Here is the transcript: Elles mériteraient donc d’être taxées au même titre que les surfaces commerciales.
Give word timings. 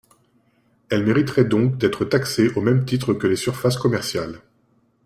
Elles 0.89 1.05
mériteraient 1.05 1.45
donc 1.45 1.77
d’être 1.77 2.05
taxées 2.05 2.49
au 2.55 2.61
même 2.61 2.85
titre 2.85 3.13
que 3.13 3.27
les 3.27 3.35
surfaces 3.35 3.77
commerciales. 3.77 4.41